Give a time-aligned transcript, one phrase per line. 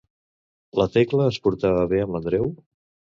[0.79, 2.49] La Tecla es portava bé amb l'Andreu?